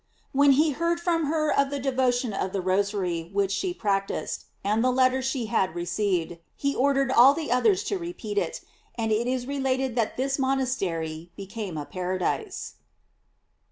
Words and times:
When 0.31 0.53
he 0.53 0.71
heard 0.71 0.99
from 0.99 1.25
her 1.27 1.53
of 1.55 1.69
the 1.69 1.77
de* 1.79 1.91
votion 1.91 2.35
of 2.35 2.53
the 2.53 2.59
Rosary 2.59 3.29
which 3.31 3.51
she 3.51 3.71
practised, 3.71 4.45
and 4.63 4.83
the 4.83 4.89
letter 4.89 5.21
she 5.21 5.45
had 5.45 5.75
received, 5.75 6.39
he 6.55 6.73
ordered 6.73 7.11
all 7.11 7.35
the 7.35 7.51
others 7.51 7.83
to 7.83 7.99
repeat 7.99 8.39
it, 8.39 8.61
and 8.95 9.11
it 9.11 9.27
is 9.27 9.45
related 9.45 9.95
that 9.97 10.17
this 10.17 10.39
monastery 10.39 11.31
became 11.35 11.77
a 11.77 11.85
paradise. 11.85 12.77